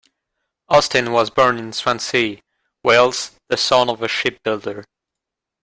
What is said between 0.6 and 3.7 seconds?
Austin was born in Swansea, Wales, the